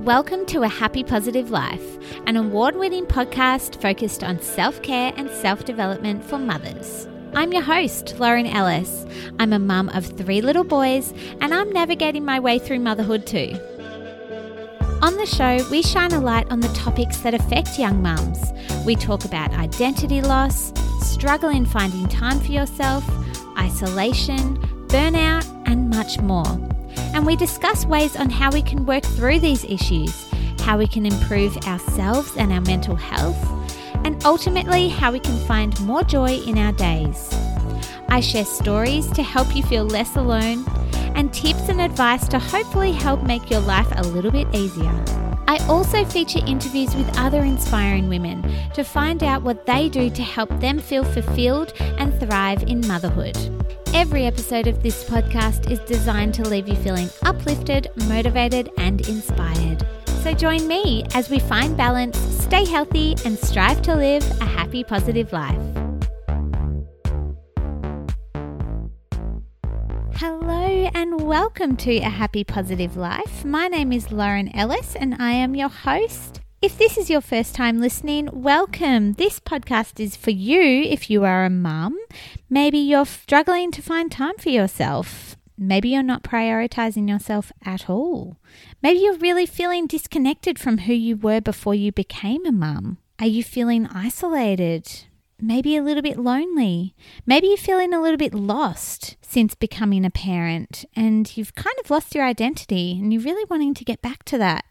Welcome 0.00 0.46
to 0.46 0.62
A 0.62 0.68
Happy 0.68 1.04
Positive 1.04 1.50
Life, 1.50 1.98
an 2.26 2.38
award 2.38 2.74
winning 2.74 3.04
podcast 3.04 3.82
focused 3.82 4.24
on 4.24 4.40
self 4.40 4.80
care 4.80 5.12
and 5.14 5.28
self 5.28 5.66
development 5.66 6.24
for 6.24 6.38
mothers. 6.38 7.06
I'm 7.34 7.52
your 7.52 7.60
host, 7.60 8.18
Lauren 8.18 8.46
Ellis. 8.46 9.04
I'm 9.38 9.52
a 9.52 9.58
mum 9.58 9.90
of 9.90 10.06
three 10.06 10.40
little 10.40 10.64
boys, 10.64 11.12
and 11.42 11.52
I'm 11.52 11.70
navigating 11.70 12.24
my 12.24 12.40
way 12.40 12.58
through 12.58 12.78
motherhood 12.78 13.26
too. 13.26 13.60
On 15.02 15.18
the 15.18 15.26
show, 15.26 15.58
we 15.70 15.82
shine 15.82 16.12
a 16.12 16.20
light 16.20 16.50
on 16.50 16.60
the 16.60 16.68
topics 16.68 17.18
that 17.18 17.34
affect 17.34 17.78
young 17.78 18.00
mums. 18.00 18.42
We 18.86 18.96
talk 18.96 19.26
about 19.26 19.52
identity 19.52 20.22
loss, 20.22 20.72
struggle 21.06 21.50
in 21.50 21.66
finding 21.66 22.08
time 22.08 22.40
for 22.40 22.52
yourself, 22.52 23.04
isolation, 23.58 24.56
burnout, 24.88 25.46
and 25.66 25.90
much 25.90 26.18
more 26.20 26.58
and 27.14 27.26
we 27.26 27.36
discuss 27.36 27.84
ways 27.86 28.16
on 28.16 28.30
how 28.30 28.50
we 28.50 28.62
can 28.62 28.86
work 28.86 29.04
through 29.04 29.40
these 29.40 29.64
issues, 29.64 30.28
how 30.60 30.78
we 30.78 30.86
can 30.86 31.06
improve 31.06 31.56
ourselves 31.66 32.36
and 32.36 32.52
our 32.52 32.60
mental 32.60 32.96
health, 32.96 33.38
and 34.04 34.22
ultimately 34.24 34.88
how 34.88 35.12
we 35.12 35.20
can 35.20 35.36
find 35.46 35.78
more 35.80 36.02
joy 36.02 36.36
in 36.46 36.58
our 36.58 36.72
days. 36.72 37.34
I 38.08 38.20
share 38.20 38.44
stories 38.44 39.10
to 39.12 39.22
help 39.22 39.54
you 39.54 39.62
feel 39.62 39.84
less 39.84 40.16
alone 40.16 40.64
and 41.14 41.32
tips 41.32 41.68
and 41.68 41.80
advice 41.80 42.26
to 42.28 42.38
hopefully 42.38 42.92
help 42.92 43.22
make 43.22 43.50
your 43.50 43.60
life 43.60 43.88
a 43.96 44.02
little 44.02 44.30
bit 44.30 44.52
easier. 44.54 45.04
I 45.46 45.58
also 45.68 46.04
feature 46.04 46.40
interviews 46.46 46.94
with 46.94 47.18
other 47.18 47.42
inspiring 47.42 48.08
women 48.08 48.42
to 48.74 48.84
find 48.84 49.22
out 49.22 49.42
what 49.42 49.66
they 49.66 49.88
do 49.88 50.08
to 50.08 50.22
help 50.22 50.48
them 50.60 50.78
feel 50.78 51.04
fulfilled 51.04 51.72
and 51.80 52.18
thrive 52.20 52.62
in 52.64 52.86
motherhood. 52.86 53.36
Every 53.92 54.24
episode 54.24 54.68
of 54.68 54.84
this 54.84 55.02
podcast 55.02 55.68
is 55.68 55.80
designed 55.80 56.32
to 56.34 56.48
leave 56.48 56.68
you 56.68 56.76
feeling 56.76 57.10
uplifted, 57.24 57.88
motivated, 58.06 58.70
and 58.78 59.06
inspired. 59.08 59.84
So 60.22 60.32
join 60.32 60.68
me 60.68 61.04
as 61.12 61.28
we 61.28 61.40
find 61.40 61.76
balance, 61.76 62.16
stay 62.16 62.64
healthy, 62.64 63.16
and 63.24 63.36
strive 63.36 63.82
to 63.82 63.96
live 63.96 64.22
a 64.40 64.44
happy, 64.44 64.84
positive 64.84 65.32
life. 65.32 65.60
Hello 70.14 70.88
and 70.94 71.22
welcome 71.22 71.76
to 71.78 71.96
A 71.96 72.10
Happy 72.10 72.44
Positive 72.44 72.96
Life. 72.96 73.44
My 73.44 73.66
name 73.66 73.92
is 73.92 74.12
Lauren 74.12 74.54
Ellis 74.54 74.94
and 74.94 75.16
I 75.18 75.32
am 75.32 75.56
your 75.56 75.68
host. 75.68 76.40
If 76.62 76.76
this 76.76 76.98
is 76.98 77.08
your 77.08 77.22
first 77.22 77.54
time 77.54 77.80
listening, 77.80 78.28
welcome. 78.32 79.14
This 79.14 79.40
podcast 79.40 79.98
is 79.98 80.14
for 80.14 80.30
you 80.30 80.60
if 80.60 81.08
you 81.08 81.24
are 81.24 81.46
a 81.46 81.50
mum. 81.50 81.98
Maybe 82.52 82.78
you're 82.78 83.06
struggling 83.06 83.70
to 83.70 83.80
find 83.80 84.10
time 84.10 84.36
for 84.36 84.48
yourself. 84.48 85.36
Maybe 85.56 85.90
you're 85.90 86.02
not 86.02 86.24
prioritizing 86.24 87.08
yourself 87.08 87.52
at 87.64 87.88
all. 87.88 88.38
Maybe 88.82 88.98
you're 88.98 89.18
really 89.18 89.46
feeling 89.46 89.86
disconnected 89.86 90.58
from 90.58 90.78
who 90.78 90.92
you 90.92 91.16
were 91.16 91.40
before 91.40 91.76
you 91.76 91.92
became 91.92 92.44
a 92.44 92.50
mum. 92.50 92.98
Are 93.20 93.28
you 93.28 93.44
feeling 93.44 93.86
isolated? 93.86 95.04
Maybe 95.38 95.76
a 95.76 95.82
little 95.82 96.02
bit 96.02 96.18
lonely. 96.18 96.96
Maybe 97.24 97.46
you're 97.46 97.56
feeling 97.56 97.94
a 97.94 98.02
little 98.02 98.18
bit 98.18 98.34
lost 98.34 99.16
since 99.22 99.54
becoming 99.54 100.04
a 100.04 100.10
parent 100.10 100.84
and 100.96 101.34
you've 101.36 101.54
kind 101.54 101.76
of 101.84 101.88
lost 101.88 102.16
your 102.16 102.24
identity 102.24 102.98
and 103.00 103.12
you're 103.12 103.22
really 103.22 103.46
wanting 103.48 103.74
to 103.74 103.84
get 103.84 104.02
back 104.02 104.24
to 104.24 104.38
that. 104.38 104.64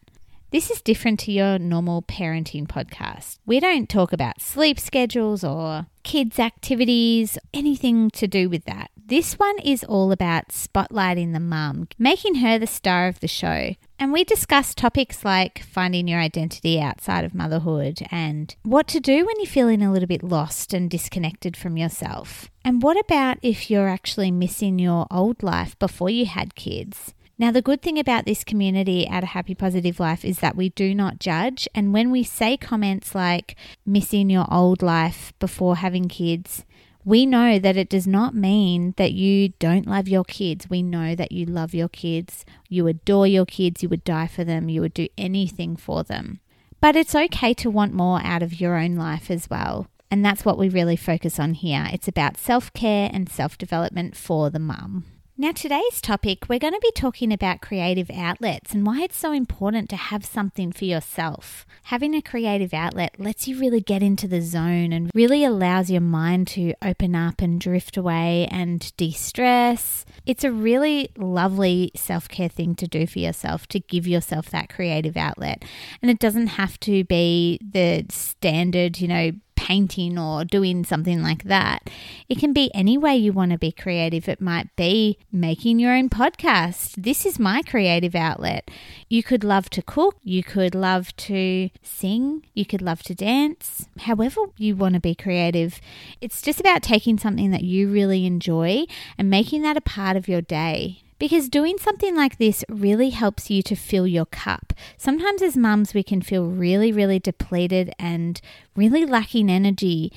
This 0.51 0.71
is 0.71 0.81
different 0.81 1.19
to 1.21 1.31
your 1.31 1.59
normal 1.59 2.01
parenting 2.01 2.65
podcast. 2.65 3.37
We 3.45 3.59
don't 3.59 3.87
talk 3.87 4.11
about 4.11 4.41
sleep 4.41 4.79
schedules 4.79 5.43
or 5.43 5.85
kids' 6.01 6.39
activities, 6.39 7.37
anything 7.53 8.09
to 8.11 8.27
do 8.27 8.49
with 8.49 8.65
that. 8.65 8.89
This 8.97 9.35
one 9.37 9.59
is 9.59 9.83
all 9.83 10.11
about 10.11 10.47
spotlighting 10.47 11.33
the 11.33 11.39
mum, 11.39 11.87
making 11.99 12.35
her 12.35 12.57
the 12.57 12.65
star 12.65 13.07
of 13.07 13.19
the 13.19 13.27
show. 13.27 13.75
And 13.99 14.11
we 14.11 14.23
discuss 14.23 14.73
topics 14.73 15.23
like 15.23 15.61
finding 15.61 16.07
your 16.07 16.19
identity 16.19 16.81
outside 16.81 17.25
of 17.25 17.35
motherhood 17.35 17.99
and 18.09 18.55
what 18.63 18.87
to 18.87 18.99
do 18.99 19.27
when 19.27 19.35
you're 19.37 19.45
feeling 19.45 19.83
a 19.83 19.91
little 19.91 20.07
bit 20.07 20.23
lost 20.23 20.73
and 20.73 20.89
disconnected 20.89 21.55
from 21.55 21.77
yourself. 21.77 22.49
And 22.65 22.81
what 22.81 22.99
about 22.99 23.37
if 23.43 23.69
you're 23.69 23.87
actually 23.87 24.31
missing 24.31 24.79
your 24.79 25.05
old 25.11 25.43
life 25.43 25.77
before 25.77 26.09
you 26.09 26.25
had 26.25 26.55
kids? 26.55 27.13
Now, 27.39 27.51
the 27.51 27.61
good 27.61 27.81
thing 27.81 27.97
about 27.97 28.25
this 28.25 28.43
community 28.43 29.07
at 29.07 29.23
A 29.23 29.27
Happy 29.27 29.55
Positive 29.55 29.97
Life 29.97 30.25
is 30.25 30.39
that 30.39 30.57
we 30.57 30.69
do 30.71 30.93
not 30.93 31.19
judge. 31.19 31.69
And 31.73 31.93
when 31.93 32.11
we 32.11 32.21
say 32.21 32.57
comments 32.57 33.15
like 33.15 33.55
missing 33.85 34.29
your 34.29 34.45
old 34.53 34.81
life 34.81 35.31
before 35.39 35.77
having 35.77 36.09
kids, 36.09 36.65
we 37.05 37.25
know 37.25 37.57
that 37.57 37.77
it 37.77 37.87
does 37.87 38.05
not 38.05 38.35
mean 38.35 38.93
that 38.97 39.13
you 39.13 39.53
don't 39.57 39.87
love 39.87 40.09
your 40.09 40.25
kids. 40.25 40.69
We 40.69 40.83
know 40.83 41.15
that 41.15 41.31
you 41.31 41.45
love 41.45 41.73
your 41.73 41.87
kids, 41.87 42.43
you 42.67 42.87
adore 42.87 43.25
your 43.25 43.45
kids, 43.45 43.81
you 43.81 43.87
would 43.87 44.03
die 44.03 44.27
for 44.27 44.43
them, 44.43 44.67
you 44.67 44.81
would 44.81 44.93
do 44.93 45.07
anything 45.17 45.77
for 45.77 46.03
them. 46.03 46.41
But 46.81 46.97
it's 46.97 47.15
okay 47.15 47.53
to 47.53 47.69
want 47.69 47.93
more 47.93 48.19
out 48.21 48.43
of 48.43 48.59
your 48.59 48.75
own 48.75 48.95
life 48.95 49.31
as 49.31 49.49
well. 49.49 49.87
And 50.11 50.25
that's 50.25 50.43
what 50.43 50.57
we 50.57 50.67
really 50.67 50.97
focus 50.97 51.39
on 51.39 51.53
here. 51.53 51.87
It's 51.93 52.09
about 52.09 52.35
self 52.35 52.73
care 52.73 53.09
and 53.13 53.29
self 53.29 53.57
development 53.57 54.17
for 54.17 54.49
the 54.49 54.59
mum. 54.59 55.05
Now, 55.41 55.53
today's 55.53 56.01
topic, 56.01 56.49
we're 56.49 56.59
going 56.59 56.73
to 56.73 56.81
be 56.81 56.91
talking 56.91 57.31
about 57.31 57.61
creative 57.61 58.11
outlets 58.11 58.73
and 58.73 58.85
why 58.85 59.03
it's 59.03 59.15
so 59.15 59.31
important 59.31 59.89
to 59.89 59.95
have 59.95 60.25
something 60.25 60.73
for 60.73 60.83
yourself. 60.83 61.65
Having 61.83 62.13
a 62.15 62.21
creative 62.21 62.73
outlet 62.73 63.15
lets 63.17 63.47
you 63.47 63.57
really 63.57 63.79
get 63.79 64.03
into 64.03 64.27
the 64.27 64.41
zone 64.41 64.91
and 64.91 65.09
really 65.15 65.45
allows 65.45 65.89
your 65.89 66.01
mind 66.01 66.49
to 66.49 66.73
open 66.81 67.15
up 67.15 67.41
and 67.41 67.61
drift 67.61 67.95
away 67.95 68.49
and 68.51 68.91
de 68.97 69.13
stress. 69.13 70.05
It's 70.25 70.43
a 70.43 70.51
really 70.51 71.09
lovely 71.15 71.91
self 71.95 72.27
care 72.27 72.49
thing 72.49 72.75
to 72.75 72.85
do 72.85 73.07
for 73.07 73.19
yourself 73.19 73.65
to 73.67 73.79
give 73.79 74.05
yourself 74.05 74.49
that 74.49 74.67
creative 74.67 75.15
outlet. 75.15 75.63
And 76.01 76.11
it 76.11 76.19
doesn't 76.19 76.47
have 76.47 76.77
to 76.81 77.05
be 77.05 77.61
the 77.61 78.07
standard, 78.09 78.99
you 78.99 79.07
know, 79.07 79.31
painting 79.69 80.17
or 80.17 80.43
doing 80.43 80.83
something 80.83 81.21
like 81.21 81.43
that. 81.43 81.89
It 82.27 82.39
can 82.39 82.53
be 82.53 82.71
any 82.73 82.97
way 82.97 83.15
you 83.15 83.31
want 83.31 83.51
to 83.51 83.57
be 83.57 83.71
creative. 83.71 84.27
It 84.27 84.41
might 84.41 84.75
be 84.75 85.19
making 85.31 85.77
your 85.77 85.95
own 85.95 86.09
podcast. 86.09 86.95
This 86.97 87.23
is 87.23 87.37
my 87.37 87.61
creative 87.61 88.15
outlet. 88.15 88.71
You 89.09 89.21
could 89.21 89.43
love 89.43 89.69
to 89.69 89.83
cook, 89.83 90.17
you 90.23 90.43
could 90.43 90.73
love 90.73 91.15
to 91.17 91.69
sing, 91.83 92.45
you 92.55 92.65
could 92.65 92.81
love 92.81 93.03
to 93.03 93.13
dance, 93.13 93.87
however 93.99 94.41
you 94.57 94.75
want 94.75 94.95
to 94.95 94.99
be 94.99 95.13
creative. 95.13 95.79
It's 96.19 96.41
just 96.41 96.59
about 96.59 96.81
taking 96.81 97.19
something 97.19 97.51
that 97.51 97.63
you 97.63 97.91
really 97.91 98.25
enjoy 98.25 98.85
and 99.19 99.29
making 99.29 99.61
that 99.61 99.77
a 99.77 99.81
part 99.81 100.17
of 100.17 100.27
your 100.27 100.41
day 100.41 101.03
because 101.19 101.49
doing 101.49 101.77
something 101.77 102.15
like 102.15 102.37
this 102.37 102.63
really 102.69 103.09
helps 103.09 103.49
you 103.49 103.61
to 103.63 103.75
fill 103.75 104.07
your 104.07 104.25
cup. 104.25 104.73
Sometimes, 104.97 105.41
as 105.41 105.57
mums, 105.57 105.93
we 105.93 106.01
can 106.01 106.21
feel 106.21 106.47
really, 106.47 106.91
really 106.91 107.19
depleted 107.19 107.93
and 107.99 108.41
really 108.75 109.05
lacking 109.05 109.49
energy. 109.49 110.11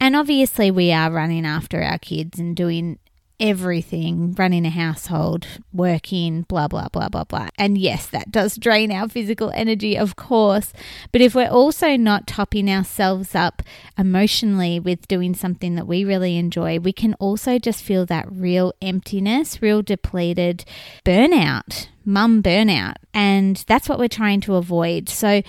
And 0.00 0.16
obviously, 0.16 0.70
we 0.70 0.92
are 0.92 1.10
running 1.10 1.46
after 1.46 1.82
our 1.82 1.98
kids 1.98 2.38
and 2.38 2.56
doing 2.56 2.98
everything, 3.40 4.34
running 4.34 4.66
a 4.66 4.70
household, 4.70 5.46
working, 5.72 6.42
blah, 6.42 6.68
blah, 6.68 6.88
blah, 6.88 7.08
blah, 7.08 7.24
blah. 7.24 7.48
And 7.56 7.78
yes, 7.78 8.06
that 8.08 8.30
does 8.30 8.56
drain 8.56 8.92
our 8.92 9.08
physical 9.08 9.50
energy, 9.54 9.96
of 9.96 10.14
course. 10.14 10.72
But 11.10 11.22
if 11.22 11.34
we're 11.34 11.48
also 11.48 11.96
not 11.96 12.26
topping 12.26 12.70
ourselves 12.70 13.34
up 13.34 13.62
emotionally 13.96 14.78
with 14.78 15.08
doing 15.08 15.34
something 15.34 15.74
that 15.74 15.86
we 15.86 16.04
really 16.04 16.36
enjoy, 16.36 16.78
we 16.78 16.92
can 16.92 17.14
also 17.14 17.58
just 17.58 17.82
feel 17.82 18.04
that 18.06 18.30
real 18.30 18.74
emptiness, 18.82 19.62
real 19.62 19.82
depleted 19.82 20.64
burnout, 21.04 21.88
mum 22.04 22.42
burnout. 22.42 22.96
And 23.14 23.64
that's 23.66 23.88
what 23.88 23.98
we're 23.98 24.08
trying 24.08 24.42
to 24.42 24.56
avoid. 24.56 25.08
So, 25.08 25.42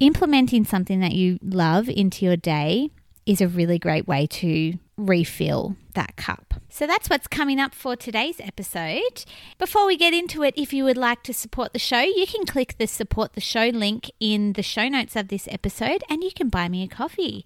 implementing 0.00 0.64
something 0.64 1.00
that 1.00 1.12
you 1.12 1.38
love 1.42 1.88
into 1.88 2.24
your 2.24 2.36
day 2.36 2.90
is 3.26 3.40
a 3.40 3.48
really 3.48 3.78
great 3.78 4.06
way 4.06 4.26
to 4.26 4.78
refill 4.98 5.76
that 5.94 6.16
cup. 6.16 6.54
So 6.68 6.86
that's 6.86 7.08
what's 7.08 7.26
coming 7.26 7.58
up 7.58 7.74
for 7.74 7.96
today's 7.96 8.40
episode. 8.40 9.24
Before 9.58 9.86
we 9.86 9.96
get 9.96 10.12
into 10.12 10.42
it, 10.42 10.54
if 10.56 10.72
you 10.72 10.84
would 10.84 10.98
like 10.98 11.22
to 11.22 11.32
support 11.32 11.72
the 11.72 11.78
show, 11.78 12.00
you 12.00 12.26
can 12.26 12.44
click 12.44 12.76
the 12.78 12.86
support 12.86 13.32
the 13.32 13.40
show 13.40 13.68
link 13.68 14.10
in 14.20 14.52
the 14.52 14.62
show 14.62 14.88
notes 14.88 15.16
of 15.16 15.28
this 15.28 15.48
episode 15.50 16.04
and 16.10 16.22
you 16.22 16.30
can 16.30 16.48
buy 16.50 16.68
me 16.68 16.82
a 16.82 16.88
coffee. 16.88 17.44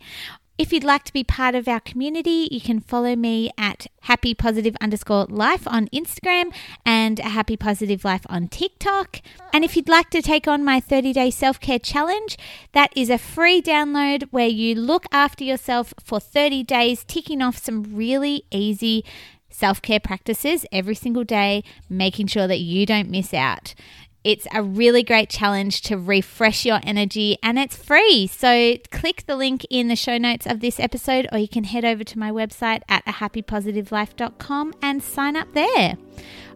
If 0.59 0.71
you'd 0.71 0.85
like 0.85 1.05
to 1.05 1.13
be 1.15 1.25
part 1.25 1.55
of 1.55 1.67
our 1.67 1.81
community, 1.81 2.47
you 2.51 2.61
can 2.61 2.79
follow 2.79 3.17
me 3.17 3.51
at 3.57 3.87
happy 4.03 4.35
positive 4.35 4.77
underscore 4.83 5.25
life 5.31 5.67
on 5.67 5.89
Instagram 5.89 6.53
and 6.85 7.19
happy 7.19 7.57
positive 7.57 8.05
life 8.05 8.27
on 8.29 8.49
TikTok. 8.49 9.23
And 9.55 9.65
if 9.65 9.77
you'd 9.77 9.89
like 9.89 10.11
to 10.11 10.21
take 10.21 10.47
on 10.47 10.63
my 10.63 10.79
30 10.79 11.15
day 11.15 11.31
self 11.31 11.59
care 11.59 11.79
challenge, 11.79 12.37
that 12.73 12.93
is 12.95 13.09
a 13.09 13.17
free 13.17 13.63
download 13.63 14.25
where 14.31 14.47
you 14.47 14.75
look 14.75 15.07
after 15.11 15.43
yourself 15.43 15.95
for 16.03 16.21
30 16.21 16.65
days, 16.65 17.03
ticking 17.05 17.41
off 17.41 17.57
some 17.57 17.85
really 17.97 18.45
easy 18.51 19.05
self 19.49 19.81
care 19.81 20.01
practices 20.01 20.67
every 20.71 20.95
single 20.95 21.25
day, 21.25 21.65
making 21.89 22.27
sure 22.27 22.47
that 22.47 22.61
you 22.61 22.85
don't 22.85 23.09
miss 23.09 23.33
out. 23.33 23.75
It's 24.25 24.47
a 24.55 24.63
really 24.63 25.03
great 25.03 25.29
challenge 25.29 25.83
to 25.83 25.97
refresh 25.97 26.65
your 26.65 26.81
energy 26.83 27.37
and 27.43 27.59
it's 27.59 27.77
free. 27.77 28.27
So 28.29 28.77
click 28.91 29.25
the 29.27 29.37
link 29.37 29.67
in 29.69 29.89
the 29.89 29.97
show 29.97 30.19
notes 30.19 30.47
of 30.47 30.61
this 30.61 30.79
episode 30.79 31.27
or 31.33 31.39
you 31.39 31.49
can 31.49 31.65
head 31.65 31.85
over 31.85 32.05
to 32.05 32.19
my 32.19 32.31
website 32.31 32.83
at 32.89 33.05
ahappypositivelife.com 33.07 34.75
and 34.81 35.03
sign 35.03 35.37
up 35.37 35.53
there. 35.55 35.97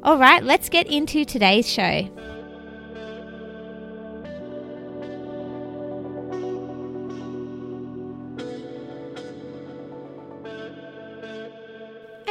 All 0.02 0.18
right, 0.18 0.42
let's 0.42 0.68
get 0.68 0.86
into 0.86 1.24
today's 1.24 1.68
show. 1.68 2.35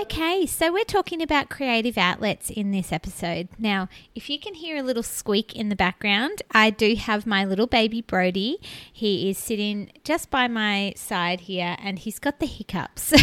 Okay, 0.06 0.46
so 0.46 0.72
we're 0.72 0.84
talking 0.84 1.20
about 1.20 1.50
creative 1.50 1.98
outlets 1.98 2.52
in 2.52 2.70
this 2.70 2.92
episode. 2.92 3.48
Now, 3.58 3.90
if 4.14 4.30
you 4.30 4.38
can 4.38 4.54
hear 4.54 4.78
a 4.78 4.84
little 4.84 5.02
squeak 5.02 5.56
in 5.56 5.70
the 5.70 5.76
background, 5.76 6.44
I 6.52 6.70
do 6.70 6.94
have 6.94 7.26
my 7.26 7.44
little 7.44 7.66
baby 7.66 8.02
Brody. 8.02 8.60
He 8.94 9.32
is 9.32 9.40
sitting 9.40 9.92
just 10.04 10.30
by 10.30 10.48
my 10.48 10.94
side 10.96 11.42
here 11.42 11.76
and 11.80 11.98
he's 11.98 12.20
got 12.20 12.40
the 12.40 12.46
hiccups. 12.46 13.16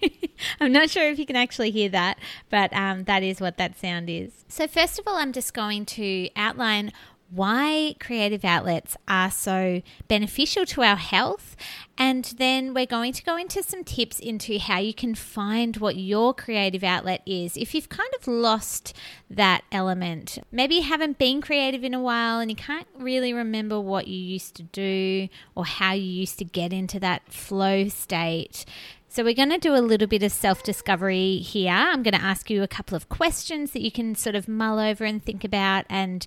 I'm 0.60 0.70
not 0.70 0.90
sure 0.90 1.10
if 1.10 1.18
you 1.18 1.26
can 1.26 1.34
actually 1.34 1.72
hear 1.72 1.88
that, 1.88 2.20
but 2.50 2.72
um, 2.72 3.02
that 3.04 3.24
is 3.24 3.40
what 3.40 3.56
that 3.56 3.76
sound 3.76 4.08
is. 4.08 4.44
So, 4.46 4.68
first 4.68 5.00
of 5.00 5.08
all, 5.08 5.16
I'm 5.16 5.32
just 5.32 5.54
going 5.54 5.86
to 5.86 6.28
outline 6.36 6.92
why 7.32 7.94
creative 7.98 8.44
outlets 8.44 8.96
are 9.08 9.30
so 9.30 9.80
beneficial 10.06 10.66
to 10.66 10.82
our 10.82 10.96
health. 10.96 11.56
And 11.96 12.24
then 12.36 12.74
we're 12.74 12.86
going 12.86 13.12
to 13.14 13.22
go 13.22 13.36
into 13.36 13.62
some 13.62 13.84
tips 13.84 14.18
into 14.18 14.58
how 14.58 14.78
you 14.78 14.92
can 14.92 15.14
find 15.14 15.76
what 15.78 15.96
your 15.96 16.34
creative 16.34 16.84
outlet 16.84 17.22
is. 17.24 17.56
If 17.56 17.74
you've 17.74 17.88
kind 17.88 18.10
of 18.18 18.26
lost 18.26 18.94
that 19.30 19.62
element, 19.72 20.38
maybe 20.50 20.76
you 20.76 20.82
haven't 20.82 21.18
been 21.18 21.40
creative 21.40 21.84
in 21.84 21.94
a 21.94 22.00
while 22.00 22.38
and 22.38 22.50
you 22.50 22.56
can't 22.56 22.88
really 22.98 23.32
remember 23.32 23.80
what 23.80 24.08
you 24.08 24.18
used 24.18 24.54
to 24.56 24.62
do 24.64 25.28
or 25.54 25.64
how 25.64 25.92
you 25.92 26.04
used 26.04 26.38
to 26.38 26.44
get 26.44 26.72
into 26.72 27.00
that 27.00 27.32
flow 27.32 27.88
state. 27.88 28.66
So, 29.08 29.22
we're 29.22 29.34
going 29.34 29.50
to 29.50 29.58
do 29.58 29.74
a 29.74 29.84
little 29.84 30.08
bit 30.08 30.22
of 30.22 30.32
self 30.32 30.62
discovery 30.62 31.36
here. 31.36 31.70
I'm 31.70 32.02
going 32.02 32.14
to 32.14 32.22
ask 32.22 32.48
you 32.48 32.62
a 32.62 32.66
couple 32.66 32.96
of 32.96 33.10
questions 33.10 33.72
that 33.72 33.82
you 33.82 33.92
can 33.92 34.14
sort 34.14 34.34
of 34.34 34.48
mull 34.48 34.78
over 34.78 35.04
and 35.04 35.22
think 35.22 35.44
about, 35.44 35.84
and 35.90 36.24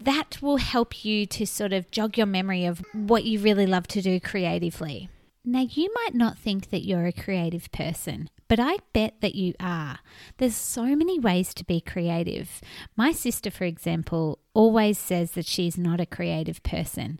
that 0.00 0.40
will 0.40 0.58
help 0.58 1.04
you 1.04 1.26
to 1.26 1.46
sort 1.46 1.72
of 1.72 1.90
jog 1.90 2.16
your 2.16 2.26
memory 2.26 2.64
of 2.64 2.82
what 2.92 3.24
you 3.24 3.40
really 3.40 3.66
love 3.66 3.86
to 3.88 4.02
do 4.02 4.20
creatively. 4.20 5.08
Now, 5.44 5.66
you 5.70 5.90
might 5.94 6.14
not 6.14 6.38
think 6.38 6.70
that 6.70 6.84
you're 6.84 7.06
a 7.06 7.12
creative 7.12 7.70
person, 7.72 8.28
but 8.48 8.60
I 8.60 8.78
bet 8.92 9.20
that 9.20 9.34
you 9.34 9.54
are. 9.58 10.00
There's 10.36 10.54
so 10.56 10.94
many 10.94 11.18
ways 11.18 11.54
to 11.54 11.64
be 11.64 11.80
creative. 11.80 12.60
My 12.96 13.12
sister, 13.12 13.50
for 13.50 13.64
example, 13.64 14.40
always 14.52 14.98
says 14.98 15.32
that 15.32 15.46
she's 15.46 15.78
not 15.78 16.00
a 16.00 16.06
creative 16.06 16.62
person. 16.62 17.18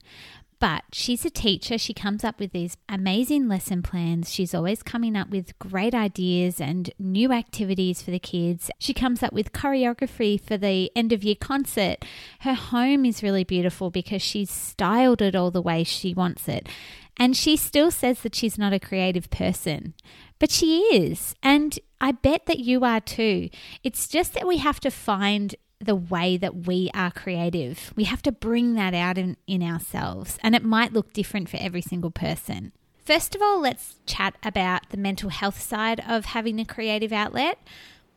But 0.60 0.84
she's 0.93 1.25
a 1.25 1.31
teacher. 1.31 1.78
She 1.78 1.94
comes 1.94 2.25
up 2.25 2.40
with 2.40 2.50
these 2.50 2.76
amazing 2.88 3.46
lesson 3.46 3.82
plans. 3.82 4.32
She's 4.32 4.55
always 4.55 4.82
coming 4.82 5.16
up 5.16 5.31
with 5.31 5.56
great 5.60 5.94
ideas 5.94 6.60
and 6.60 6.90
new 6.99 7.32
activities 7.32 8.02
for 8.02 8.10
the 8.10 8.19
kids. 8.19 8.69
She 8.81 8.93
comes 8.93 9.22
up 9.22 9.32
with 9.32 9.52
choreography 9.52 10.40
for 10.40 10.56
the 10.56 10.90
end 10.96 11.12
of 11.12 11.22
year 11.22 11.37
concert. 11.40 12.05
Her 12.40 12.55
home 12.55 13.05
is 13.05 13.22
really 13.22 13.44
beautiful 13.44 13.90
because 13.90 14.20
she's 14.20 14.50
styled 14.50 15.22
it 15.22 15.37
all 15.37 15.52
the 15.52 15.62
way 15.62 15.84
she 15.84 16.12
wants 16.12 16.49
it. 16.49 16.69
And 17.16 17.37
she 17.37 17.56
still 17.56 17.90
says 17.90 18.22
that 18.22 18.34
she's 18.34 18.58
not 18.58 18.72
a 18.72 18.81
creative 18.81 19.31
person, 19.31 19.94
but 20.38 20.50
she 20.50 20.81
is. 20.93 21.34
And 21.43 21.78
I 22.00 22.12
bet 22.12 22.46
that 22.46 22.60
you 22.60 22.84
are 22.84 23.00
too. 23.00 23.49
It's 23.82 24.06
just 24.06 24.34
that 24.34 24.46
we 24.46 24.58
have 24.58 24.81
to 24.81 24.90
find 24.90 25.55
the 25.81 25.95
way 25.95 26.37
that 26.37 26.67
we 26.67 26.91
are 26.93 27.11
creative. 27.11 27.93
We 27.97 28.05
have 28.05 28.23
to 28.23 28.33
bring 28.33 28.75
that 28.75 28.95
out 28.95 29.17
in, 29.19 29.37
in 29.47 29.63
ourselves, 29.63 30.39
and 30.43 30.55
it 30.55 30.65
might 30.65 30.93
look 30.93 31.13
different 31.13 31.49
for 31.49 31.57
every 31.59 31.83
single 31.83 32.11
person. 32.11 32.73
First 33.05 33.35
of 33.35 33.41
all, 33.41 33.61
let's 33.61 33.97
chat 34.05 34.35
about 34.43 34.91
the 34.91 34.97
mental 34.97 35.31
health 35.31 35.61
side 35.61 36.03
of 36.07 36.27
having 36.27 36.61
a 36.61 36.65
creative 36.65 37.13
outlet. 37.13 37.59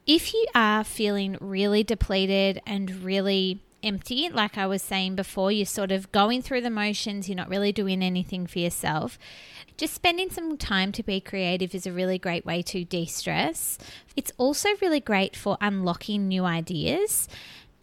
If 0.06 0.34
you 0.34 0.46
are 0.54 0.84
feeling 0.84 1.38
really 1.40 1.84
depleted 1.84 2.62
and 2.66 3.04
really 3.04 3.62
empty, 3.83 4.30
like 4.30 4.57
I 4.57 4.68
was 4.68 4.81
saying 4.81 5.16
before, 5.16 5.51
you're 5.51 5.66
sort 5.66 5.92
of 5.92 6.12
going 6.12 6.42
through 6.42 6.62
the 6.62 6.69
motions, 6.69 7.28
you're 7.28 7.36
not 7.36 7.50
really 7.50 7.72
doing 7.72 8.01
anything 8.01 8.48
for 8.48 8.60
yourself, 8.60 9.18
just 9.78 9.94
spending 9.94 10.30
some 10.30 10.57
time 10.57 10.92
to 10.92 11.04
be 11.04 11.19
creative 11.19 11.74
is 11.74 11.88
a 11.88 11.92
really 11.92 12.19
great 12.19 12.45
way 12.45 12.62
to 12.62 12.86
de 12.86 13.06
stress. 13.06 13.78
It's 14.16 14.31
also 14.38 14.69
really 14.81 15.00
great 15.00 15.36
for 15.36 15.57
unlocking 15.60 16.28
new 16.28 16.45
ideas. 16.45 17.28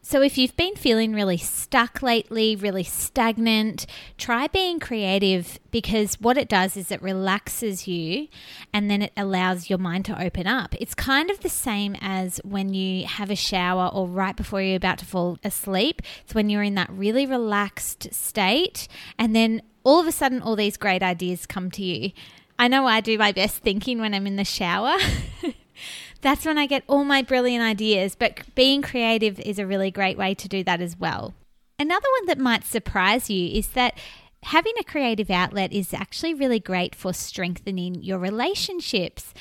So, 0.08 0.22
if 0.22 0.38
you've 0.38 0.56
been 0.56 0.74
feeling 0.74 1.12
really 1.12 1.36
stuck 1.36 2.00
lately, 2.00 2.56
really 2.56 2.82
stagnant, 2.82 3.84
try 4.16 4.46
being 4.46 4.80
creative 4.80 5.58
because 5.70 6.18
what 6.18 6.38
it 6.38 6.48
does 6.48 6.78
is 6.78 6.90
it 6.90 7.02
relaxes 7.02 7.86
you 7.86 8.28
and 8.72 8.90
then 8.90 9.02
it 9.02 9.12
allows 9.18 9.68
your 9.68 9.78
mind 9.78 10.06
to 10.06 10.18
open 10.18 10.46
up. 10.46 10.74
It's 10.80 10.94
kind 10.94 11.30
of 11.30 11.40
the 11.40 11.50
same 11.50 11.94
as 12.00 12.40
when 12.42 12.72
you 12.72 13.04
have 13.04 13.30
a 13.30 13.36
shower 13.36 13.90
or 13.92 14.06
right 14.06 14.34
before 14.34 14.62
you're 14.62 14.76
about 14.76 14.96
to 15.00 15.04
fall 15.04 15.36
asleep. 15.44 16.00
It's 16.24 16.34
when 16.34 16.48
you're 16.48 16.62
in 16.62 16.74
that 16.76 16.88
really 16.88 17.26
relaxed 17.26 18.14
state 18.14 18.88
and 19.18 19.36
then 19.36 19.60
all 19.84 20.00
of 20.00 20.06
a 20.06 20.12
sudden 20.12 20.40
all 20.40 20.56
these 20.56 20.78
great 20.78 21.02
ideas 21.02 21.44
come 21.44 21.70
to 21.72 21.84
you. 21.84 22.12
I 22.58 22.68
know 22.68 22.86
I 22.86 23.02
do 23.02 23.18
my 23.18 23.32
best 23.32 23.58
thinking 23.58 23.98
when 24.00 24.14
I'm 24.14 24.26
in 24.26 24.36
the 24.36 24.44
shower. 24.46 24.96
that's 26.20 26.44
when 26.44 26.58
I 26.58 26.66
get 26.66 26.84
all 26.86 27.04
my 27.04 27.22
brilliant 27.22 27.62
ideas. 27.62 28.14
But 28.14 28.54
being 28.54 28.82
creative 28.82 29.38
is 29.40 29.58
a 29.58 29.66
really 29.66 29.90
great 29.90 30.18
way 30.18 30.34
to 30.34 30.48
do 30.48 30.64
that 30.64 30.80
as 30.80 30.98
well. 30.98 31.34
Another 31.78 32.08
one 32.18 32.26
that 32.26 32.38
might 32.38 32.64
surprise 32.64 33.30
you 33.30 33.56
is 33.56 33.68
that 33.68 33.96
having 34.42 34.72
a 34.78 34.84
creative 34.84 35.30
outlet 35.30 35.72
is 35.72 35.94
actually 35.94 36.34
really 36.34 36.60
great 36.60 36.94
for 36.94 37.12
strengthening 37.12 38.02
your 38.02 38.18
relationships. 38.18 39.32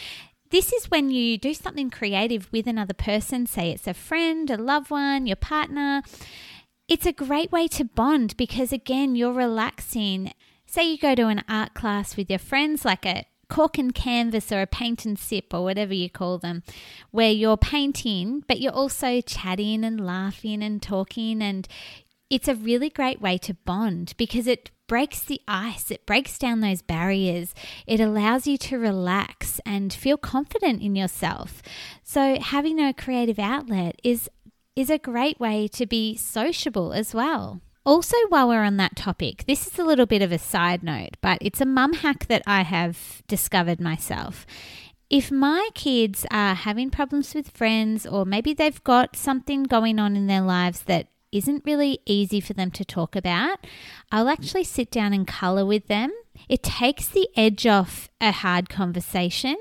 This 0.50 0.72
is 0.72 0.90
when 0.90 1.10
you 1.10 1.38
do 1.38 1.54
something 1.54 1.90
creative 1.90 2.48
with 2.52 2.68
another 2.68 2.94
person, 2.94 3.48
say 3.48 3.72
it's 3.72 3.88
a 3.88 3.94
friend, 3.94 4.50
a 4.50 4.58
loved 4.58 4.92
one, 4.92 5.26
your 5.26 5.36
partner. 5.36 6.04
It's 6.88 7.06
a 7.06 7.12
great 7.12 7.52
way 7.52 7.68
to 7.70 7.84
bond 7.84 8.38
because, 8.38 8.72
again, 8.72 9.16
you're 9.16 9.34
relaxing. 9.34 10.32
Say 10.66 10.92
you 10.92 10.98
go 10.98 11.16
to 11.16 11.28
an 11.28 11.44
art 11.50 11.74
class 11.74 12.16
with 12.16 12.30
your 12.30 12.40
friends, 12.40 12.86
like 12.86 13.06
a 13.06 13.26
cork 13.50 13.78
and 13.78 13.94
canvas 13.94 14.52
or 14.52 14.62
a 14.62 14.68
paint 14.68 15.06
and 15.06 15.18
sip 15.18 15.54
or 15.54 15.64
whatever 15.64 15.94
you 15.94 16.10
call 16.10 16.38
them, 16.38 16.64
where 17.12 17.32
you're 17.32 17.58
painting, 17.58 18.44
but 18.48 18.60
you're 18.60 18.74
also 18.74 19.22
chatting 19.22 19.84
and 19.84 20.06
laughing 20.06 20.62
and 20.64 20.82
talking. 20.82 21.42
And 21.42 21.68
it's 22.30 22.48
a 22.48 22.56
really 22.56 22.90
great 22.90 23.22
way 23.22 23.38
to 23.40 23.54
bond 23.54 24.14
because 24.18 24.48
it 24.48 24.72
breaks 24.88 25.22
the 25.22 25.42
ice, 25.48 25.92
it 25.92 26.06
breaks 26.06 26.38
down 26.38 26.62
those 26.62 26.82
barriers, 26.82 27.54
it 27.86 28.00
allows 28.00 28.48
you 28.48 28.58
to 28.58 28.78
relax 28.78 29.60
and 29.66 29.94
feel 29.94 30.18
confident 30.18 30.82
in 30.82 30.96
yourself. 30.96 31.62
So, 32.04 32.40
having 32.40 32.80
a 32.80 32.94
creative 32.94 33.40
outlet 33.40 34.00
is, 34.04 34.30
is 34.76 34.90
a 34.90 34.98
great 34.98 35.40
way 35.40 35.68
to 35.70 35.86
be 35.86 36.16
sociable 36.16 36.94
as 36.94 37.14
well. 37.14 37.62
Also, 37.88 38.18
while 38.28 38.50
we're 38.50 38.64
on 38.64 38.76
that 38.76 38.98
topic, 38.98 39.46
this 39.48 39.66
is 39.66 39.80
a 39.80 39.86
little 39.86 40.06
bit 40.06 40.22
of 40.22 40.34
a 40.34 40.38
side 40.38 40.84
note, 40.84 41.16
but 41.22 41.38
it's 41.40 41.62
a 41.62 41.66
mum 41.66 41.94
hack 41.94 42.28
that 42.28 42.44
I 42.46 42.64
have 42.64 43.24
discovered 43.30 43.80
myself. 43.80 44.46
If 45.10 45.32
my 45.32 45.70
kids 45.74 46.26
are 46.30 46.54
having 46.54 46.90
problems 46.90 47.34
with 47.34 47.50
friends, 47.52 48.06
or 48.06 48.26
maybe 48.26 48.54
they've 48.54 48.84
got 48.84 49.16
something 49.16 49.64
going 49.64 50.00
on 50.00 50.18
in 50.18 50.28
their 50.28 50.42
lives 50.42 50.82
that 50.82 51.08
isn't 51.32 51.64
really 51.66 52.00
easy 52.06 52.42
for 52.42 52.52
them 52.52 52.72
to 52.72 52.84
talk 52.84 53.16
about, 53.16 53.60
I'll 54.12 54.28
actually 54.28 54.66
sit 54.66 54.92
down 54.92 55.14
and 55.14 55.26
colour 55.26 55.66
with 55.66 55.88
them. 55.88 56.12
It 56.50 56.64
takes 56.64 57.08
the 57.08 57.30
edge 57.38 57.66
off 57.66 58.10
a 58.20 58.32
hard 58.32 58.70
conversation 58.70 59.56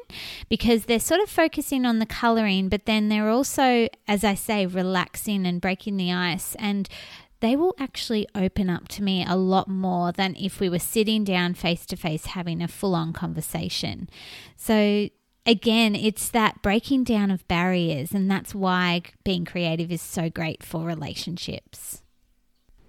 because 0.49 0.87
they're 0.87 0.99
sort 0.99 1.21
of 1.21 1.31
focusing 1.31 1.87
on 1.87 2.01
the 2.01 2.07
colouring, 2.07 2.69
but 2.69 2.87
then 2.87 3.09
they're 3.09 3.31
also, 3.31 3.89
as 4.09 4.25
I 4.25 4.35
say, 4.35 4.67
relaxing 4.67 5.47
and 5.47 5.61
breaking 5.61 5.97
the 5.97 6.13
ice. 6.13 6.57
And 6.59 6.89
they 7.41 7.57
will 7.57 7.75
actually 7.79 8.27
open 8.35 8.71
up 8.71 8.89
to 8.89 9.03
me 9.03 9.25
a 9.27 9.37
lot 9.37 9.69
more 9.69 10.13
than 10.13 10.35
if 10.37 10.61
we 10.61 10.69
were 10.69 10.79
sitting 10.79 11.25
down 11.25 11.55
face 11.55 11.85
to 11.87 11.97
face 11.97 12.27
having 12.27 12.63
a 12.63 12.69
full 12.69 12.95
on 12.95 13.13
conversation. 13.13 14.09
So, 14.57 15.09
again, 15.45 15.95
it's 15.95 16.29
that 16.31 16.63
breaking 16.63 17.05
down 17.05 17.31
of 17.31 17.47
barriers, 17.49 18.13
and 18.13 18.31
that's 18.31 18.55
why 18.55 19.03
being 19.25 19.45
creative 19.45 19.93
is 19.93 20.03
so 20.03 20.31
great 20.31 20.63
for 20.63 20.85
relationships. 20.85 22.03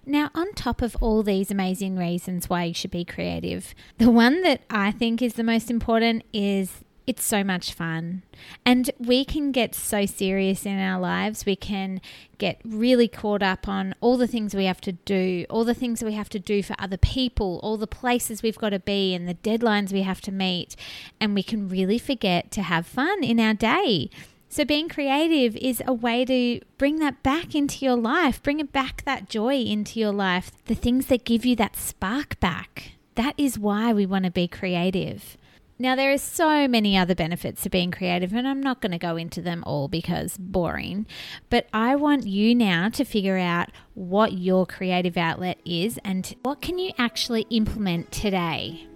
Now, 0.06 0.30
on 0.34 0.54
top 0.54 0.80
of 0.80 0.96
all 1.02 1.22
these 1.22 1.50
amazing 1.50 1.96
reasons 1.96 2.48
why 2.48 2.64
you 2.64 2.74
should 2.74 2.90
be 2.90 3.04
creative, 3.04 3.74
the 3.98 4.10
one 4.10 4.40
that 4.40 4.62
I 4.70 4.90
think 4.90 5.20
is 5.20 5.34
the 5.34 5.44
most 5.44 5.70
important 5.70 6.24
is 6.32 6.82
it's 7.08 7.24
so 7.24 7.42
much 7.42 7.72
fun. 7.72 8.22
And 8.66 8.90
we 8.98 9.24
can 9.24 9.50
get 9.50 9.74
so 9.74 10.04
serious 10.04 10.66
in 10.66 10.78
our 10.78 11.00
lives. 11.00 11.46
We 11.46 11.56
can 11.56 12.00
get 12.36 12.60
really 12.64 13.08
caught 13.08 13.42
up 13.42 13.66
on 13.66 13.94
all 14.00 14.18
the 14.18 14.26
things 14.26 14.54
we 14.54 14.66
have 14.66 14.80
to 14.82 14.92
do, 14.92 15.46
all 15.48 15.64
the 15.64 15.74
things 15.74 16.04
we 16.04 16.12
have 16.12 16.28
to 16.28 16.38
do 16.38 16.62
for 16.62 16.76
other 16.78 16.98
people, 16.98 17.60
all 17.62 17.78
the 17.78 17.86
places 17.86 18.42
we've 18.42 18.58
got 18.58 18.70
to 18.70 18.78
be, 18.78 19.14
and 19.14 19.26
the 19.26 19.34
deadlines 19.34 19.92
we 19.92 20.02
have 20.02 20.20
to 20.20 20.32
meet. 20.32 20.76
And 21.18 21.34
we 21.34 21.42
can 21.42 21.68
really 21.68 21.98
forget 21.98 22.50
to 22.52 22.62
have 22.62 22.86
fun 22.86 23.24
in 23.24 23.40
our 23.40 23.54
day. 23.54 24.10
So, 24.50 24.64
being 24.64 24.88
creative 24.88 25.56
is 25.56 25.82
a 25.86 25.92
way 25.92 26.24
to 26.24 26.60
bring 26.78 27.00
that 27.00 27.22
back 27.22 27.54
into 27.54 27.84
your 27.84 27.96
life, 27.96 28.42
bring 28.42 28.64
back 28.66 29.02
that 29.04 29.28
joy 29.28 29.56
into 29.56 30.00
your 30.00 30.12
life, 30.12 30.50
the 30.66 30.74
things 30.74 31.06
that 31.06 31.24
give 31.24 31.44
you 31.44 31.54
that 31.56 31.76
spark 31.76 32.40
back. 32.40 32.92
That 33.14 33.34
is 33.36 33.58
why 33.58 33.92
we 33.92 34.06
want 34.06 34.24
to 34.24 34.30
be 34.30 34.48
creative. 34.48 35.36
Now, 35.80 35.94
there 35.94 36.12
are 36.12 36.18
so 36.18 36.66
many 36.66 36.98
other 36.98 37.14
benefits 37.14 37.62
to 37.62 37.70
being 37.70 37.92
creative, 37.92 38.32
and 38.32 38.48
I'm 38.48 38.60
not 38.60 38.80
going 38.80 38.90
to 38.90 38.98
go 38.98 39.16
into 39.16 39.40
them 39.40 39.62
all 39.64 39.86
because 39.86 40.36
boring. 40.36 41.06
But 41.50 41.68
I 41.72 41.94
want 41.94 42.26
you 42.26 42.52
now 42.52 42.88
to 42.88 43.04
figure 43.04 43.38
out 43.38 43.68
what 43.94 44.32
your 44.32 44.66
creative 44.66 45.16
outlet 45.16 45.60
is 45.64 45.96
and 46.04 46.34
what 46.42 46.60
can 46.60 46.80
you 46.80 46.90
actually 46.98 47.42
implement 47.50 48.10
today. 48.10 48.88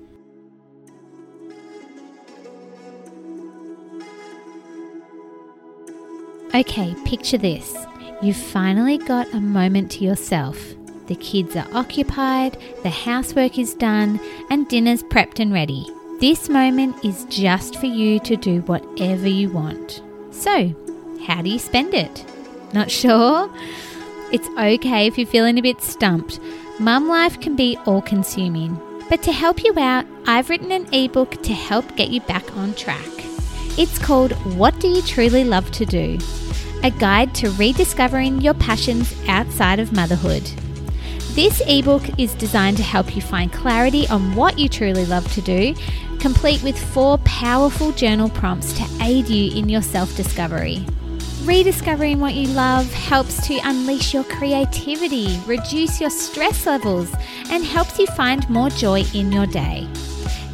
Okay, 6.52 6.96
picture 7.04 7.38
this. 7.38 7.76
You've 8.20 8.36
finally 8.36 8.98
got 8.98 9.32
a 9.32 9.40
moment 9.40 9.92
to 9.92 10.04
yourself. 10.04 10.58
The 11.06 11.14
kids 11.14 11.54
are 11.54 11.68
occupied, 11.72 12.58
the 12.82 12.90
housework 12.90 13.56
is 13.56 13.74
done, 13.74 14.18
and 14.50 14.68
dinner's 14.68 15.04
prepped 15.04 15.38
and 15.38 15.52
ready. 15.52 15.86
This 16.22 16.48
moment 16.48 17.04
is 17.04 17.24
just 17.24 17.80
for 17.80 17.86
you 17.86 18.20
to 18.20 18.36
do 18.36 18.60
whatever 18.60 19.26
you 19.26 19.50
want. 19.50 20.02
So, 20.30 20.72
how 21.26 21.42
do 21.42 21.50
you 21.50 21.58
spend 21.58 21.94
it? 21.94 22.24
Not 22.72 22.90
sure? 23.00 23.50
It's 24.30 24.46
okay 24.56 25.08
if 25.08 25.18
you're 25.18 25.26
feeling 25.26 25.58
a 25.58 25.62
bit 25.62 25.82
stumped. 25.82 26.38
Mum 26.78 27.08
life 27.08 27.40
can 27.40 27.56
be 27.56 27.76
all 27.86 28.02
consuming. 28.02 28.80
But 29.10 29.24
to 29.24 29.32
help 29.32 29.64
you 29.64 29.76
out, 29.76 30.06
I've 30.24 30.48
written 30.48 30.70
an 30.70 30.86
ebook 30.94 31.42
to 31.42 31.52
help 31.52 31.96
get 31.96 32.10
you 32.10 32.20
back 32.20 32.56
on 32.56 32.72
track. 32.74 33.02
It's 33.76 33.98
called 33.98 34.30
What 34.54 34.78
Do 34.78 34.86
You 34.86 35.02
Truly 35.02 35.42
Love 35.42 35.72
to 35.72 35.84
Do? 35.84 36.18
A 36.84 36.92
guide 36.92 37.34
to 37.34 37.50
rediscovering 37.50 38.40
your 38.40 38.54
passions 38.54 39.12
outside 39.26 39.80
of 39.80 39.92
motherhood. 39.92 40.48
This 41.34 41.62
ebook 41.66 42.02
is 42.18 42.34
designed 42.34 42.76
to 42.76 42.82
help 42.82 43.16
you 43.16 43.22
find 43.22 43.50
clarity 43.50 44.06
on 44.08 44.34
what 44.34 44.58
you 44.58 44.68
truly 44.68 45.06
love 45.06 45.32
to 45.32 45.40
do, 45.40 45.74
complete 46.18 46.62
with 46.62 46.78
four 46.78 47.16
powerful 47.24 47.90
journal 47.92 48.28
prompts 48.28 48.74
to 48.74 48.86
aid 49.00 49.28
you 49.28 49.58
in 49.58 49.70
your 49.70 49.80
self 49.80 50.14
discovery. 50.14 50.84
Rediscovering 51.44 52.20
what 52.20 52.34
you 52.34 52.48
love 52.48 52.92
helps 52.92 53.46
to 53.46 53.58
unleash 53.64 54.12
your 54.12 54.24
creativity, 54.24 55.40
reduce 55.46 56.02
your 56.02 56.10
stress 56.10 56.66
levels, 56.66 57.10
and 57.48 57.64
helps 57.64 57.98
you 57.98 58.06
find 58.08 58.46
more 58.50 58.68
joy 58.68 59.02
in 59.14 59.32
your 59.32 59.46
day. 59.46 59.88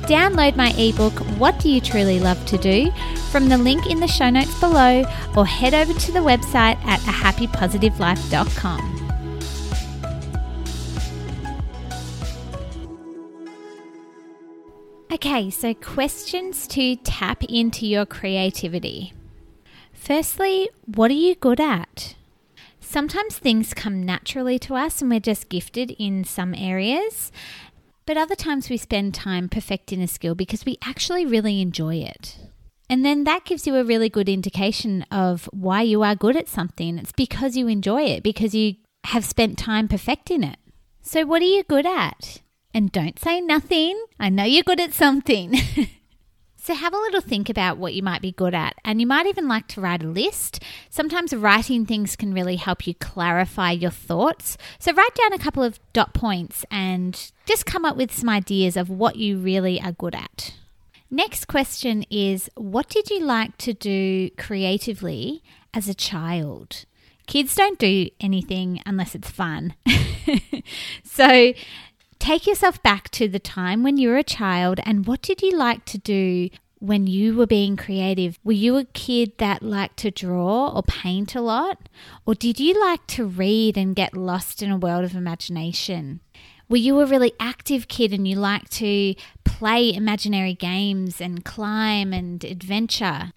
Download 0.02 0.54
my 0.54 0.70
ebook, 0.78 1.12
What 1.40 1.58
Do 1.58 1.70
You 1.70 1.80
Truly 1.80 2.20
Love 2.20 2.46
to 2.46 2.56
Do, 2.56 2.92
from 3.32 3.48
the 3.48 3.58
link 3.58 3.90
in 3.90 3.98
the 3.98 4.06
show 4.06 4.30
notes 4.30 4.58
below, 4.60 5.04
or 5.36 5.44
head 5.44 5.74
over 5.74 5.92
to 5.92 6.12
the 6.12 6.20
website 6.20 6.78
at 6.86 7.00
ahappypositivelife.com. 7.00 8.97
Okay, 15.28 15.50
so 15.50 15.74
questions 15.74 16.66
to 16.68 16.96
tap 16.96 17.44
into 17.44 17.84
your 17.84 18.06
creativity. 18.06 19.12
Firstly, 19.92 20.70
what 20.86 21.10
are 21.10 21.14
you 21.14 21.34
good 21.34 21.60
at? 21.60 22.14
Sometimes 22.80 23.36
things 23.36 23.74
come 23.74 24.02
naturally 24.02 24.58
to 24.60 24.74
us 24.74 25.02
and 25.02 25.10
we're 25.10 25.20
just 25.20 25.50
gifted 25.50 25.90
in 25.98 26.24
some 26.24 26.54
areas, 26.54 27.30
but 28.06 28.16
other 28.16 28.34
times 28.34 28.70
we 28.70 28.78
spend 28.78 29.12
time 29.12 29.50
perfecting 29.50 30.00
a 30.00 30.08
skill 30.08 30.34
because 30.34 30.64
we 30.64 30.78
actually 30.82 31.26
really 31.26 31.60
enjoy 31.60 31.96
it. 31.96 32.38
And 32.88 33.04
then 33.04 33.24
that 33.24 33.44
gives 33.44 33.66
you 33.66 33.76
a 33.76 33.84
really 33.84 34.08
good 34.08 34.30
indication 34.30 35.04
of 35.10 35.44
why 35.52 35.82
you 35.82 36.02
are 36.02 36.14
good 36.14 36.36
at 36.36 36.48
something. 36.48 36.96
It's 36.96 37.12
because 37.12 37.54
you 37.54 37.68
enjoy 37.68 38.04
it, 38.04 38.22
because 38.22 38.54
you 38.54 38.76
have 39.04 39.26
spent 39.26 39.58
time 39.58 39.88
perfecting 39.88 40.42
it. 40.42 40.56
So, 41.02 41.26
what 41.26 41.42
are 41.42 41.44
you 41.44 41.64
good 41.64 41.84
at? 41.84 42.40
And 42.74 42.92
don't 42.92 43.18
say 43.18 43.40
nothing. 43.40 44.02
I 44.20 44.28
know 44.28 44.44
you're 44.44 44.62
good 44.62 44.80
at 44.80 44.92
something. 44.92 45.54
So, 46.68 46.74
have 46.74 46.92
a 46.92 46.98
little 46.98 47.22
think 47.22 47.48
about 47.48 47.78
what 47.78 47.94
you 47.94 48.02
might 48.02 48.20
be 48.20 48.30
good 48.30 48.52
at, 48.52 48.74
and 48.84 49.00
you 49.00 49.06
might 49.06 49.24
even 49.24 49.48
like 49.48 49.68
to 49.68 49.80
write 49.80 50.02
a 50.02 50.06
list. 50.06 50.62
Sometimes 50.90 51.32
writing 51.32 51.86
things 51.86 52.14
can 52.14 52.34
really 52.34 52.56
help 52.56 52.86
you 52.86 52.94
clarify 52.94 53.70
your 53.70 53.90
thoughts. 53.90 54.58
So, 54.78 54.92
write 54.92 55.14
down 55.14 55.32
a 55.32 55.38
couple 55.38 55.62
of 55.62 55.80
dot 55.94 56.12
points 56.12 56.66
and 56.70 57.32
just 57.46 57.64
come 57.64 57.86
up 57.86 57.96
with 57.96 58.12
some 58.12 58.28
ideas 58.28 58.76
of 58.76 58.90
what 58.90 59.16
you 59.16 59.38
really 59.38 59.80
are 59.80 59.92
good 59.92 60.14
at. 60.14 60.52
Next 61.10 61.46
question 61.46 62.04
is 62.10 62.50
What 62.54 62.90
did 62.90 63.08
you 63.08 63.20
like 63.20 63.56
to 63.58 63.72
do 63.72 64.28
creatively 64.36 65.42
as 65.72 65.88
a 65.88 65.94
child? 65.94 66.84
Kids 67.26 67.54
don't 67.54 67.78
do 67.78 68.10
anything 68.20 68.82
unless 68.84 69.14
it's 69.14 69.30
fun. 69.30 69.74
so, 71.02 71.54
Take 72.18 72.46
yourself 72.46 72.82
back 72.82 73.10
to 73.10 73.28
the 73.28 73.38
time 73.38 73.82
when 73.82 73.96
you 73.96 74.08
were 74.08 74.16
a 74.16 74.24
child 74.24 74.80
and 74.84 75.06
what 75.06 75.22
did 75.22 75.40
you 75.40 75.56
like 75.56 75.84
to 75.86 75.98
do 75.98 76.50
when 76.78 77.06
you 77.06 77.36
were 77.36 77.46
being 77.46 77.76
creative? 77.76 78.38
Were 78.44 78.52
you 78.52 78.76
a 78.76 78.84
kid 78.84 79.32
that 79.38 79.62
liked 79.62 79.96
to 79.98 80.10
draw 80.10 80.68
or 80.68 80.82
paint 80.82 81.34
a 81.34 81.40
lot? 81.40 81.88
Or 82.26 82.34
did 82.34 82.60
you 82.60 82.78
like 82.80 83.06
to 83.08 83.26
read 83.26 83.76
and 83.76 83.96
get 83.96 84.16
lost 84.16 84.62
in 84.62 84.70
a 84.70 84.76
world 84.76 85.04
of 85.04 85.14
imagination? 85.14 86.20
Were 86.68 86.76
you 86.76 87.00
a 87.00 87.06
really 87.06 87.32
active 87.40 87.88
kid 87.88 88.12
and 88.12 88.28
you 88.28 88.36
liked 88.36 88.72
to 88.72 89.14
play 89.44 89.92
imaginary 89.92 90.54
games 90.54 91.20
and 91.20 91.44
climb 91.44 92.12
and 92.12 92.44
adventure? 92.44 93.32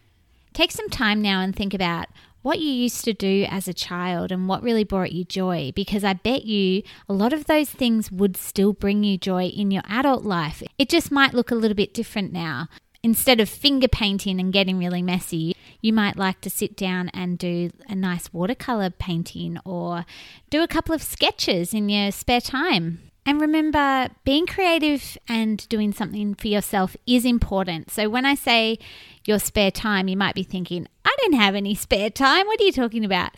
Take 0.54 0.72
some 0.72 0.90
time 0.90 1.22
now 1.22 1.40
and 1.40 1.56
think 1.56 1.74
about 1.74 2.08
what 2.42 2.60
you 2.60 2.72
used 2.72 3.04
to 3.06 3.14
do 3.14 3.46
as 3.50 3.68
a 3.68 3.74
child 3.74 4.32
and 4.32 4.48
what 4.48 4.64
really 4.64 4.84
brought 4.84 5.12
you 5.12 5.24
joy 5.24 5.72
because 5.76 6.04
I 6.04 6.14
bet 6.14 6.46
you 6.46 6.84
a 7.08 7.14
lot 7.14 7.34
of 7.34 7.46
those 7.46 7.70
things 7.70 8.12
would 8.12 8.36
still 8.38 8.74
bring 8.74 9.04
you 9.04 9.18
joy 9.18 9.46
in 9.46 9.72
your 9.72 9.84
adult 9.88 10.24
life. 10.24 10.64
It 10.78 10.90
just 10.90 11.12
might 11.12 11.34
look 11.34 11.52
a 11.52 11.56
little 11.56 11.76
bit 11.76 11.94
different 11.94 12.34
now. 12.34 12.68
Instead 13.04 13.40
of 13.40 13.50
finger 13.50 13.88
painting 13.88 14.40
and 14.40 14.54
getting 14.54 14.78
really 14.78 15.02
messy, 15.02 15.56
you 15.82 15.92
might 15.92 16.18
like 16.18 16.40
to 16.42 16.50
sit 16.52 16.78
down 16.78 17.10
and 17.10 17.38
do 17.40 17.72
a 17.90 17.96
nice 17.96 18.32
watercolor 18.32 18.92
painting 18.92 19.58
or 19.66 20.06
do 20.52 20.62
a 20.62 20.68
couple 20.68 20.94
of 20.94 21.02
sketches 21.02 21.74
in 21.74 21.90
your 21.90 22.12
spare 22.12 22.42
time. 22.42 23.00
And 23.26 23.40
remember, 23.40 24.10
being 24.24 24.48
creative 24.48 25.18
and 25.28 25.68
doing 25.70 25.92
something 25.92 26.34
for 26.34 26.48
yourself 26.48 26.96
is 27.06 27.24
important. 27.24 27.92
So, 27.92 28.10
when 28.10 28.26
I 28.26 28.34
say 28.34 28.80
your 29.26 29.40
spare 29.40 29.72
time, 29.72 30.08
you 30.08 30.18
might 30.18 30.36
be 30.36 30.44
thinking, 30.44 30.88
I 31.06 31.16
don't 31.22 31.34
have 31.34 31.56
any 31.56 31.76
spare 31.76 32.10
time. 32.10 32.48
What 32.48 32.60
are 32.60 32.64
you 32.64 32.72
talking 32.72 33.06
about? 33.06 33.32